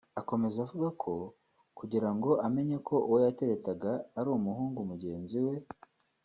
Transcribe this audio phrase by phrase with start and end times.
[0.19, 1.13] Akomeza avuga ko
[1.77, 5.55] kugira ngo amenye ko uwo yateretaga ari umuhungu mugenzi we